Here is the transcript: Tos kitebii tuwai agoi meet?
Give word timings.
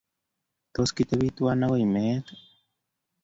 Tos 0.73 0.89
kitebii 0.95 1.35
tuwai 1.35 1.61
agoi 1.63 1.85
meet? 1.93 2.25